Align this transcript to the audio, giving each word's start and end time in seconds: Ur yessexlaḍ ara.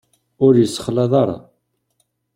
Ur 0.45 0.53
yessexlaḍ 0.57 1.11
ara. 1.21 1.37